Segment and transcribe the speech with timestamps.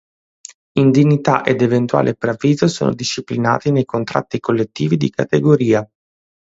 [0.79, 5.87] Indennità ed eventuale preavviso sono disciplinati nei Contratti Collettivi di categoria.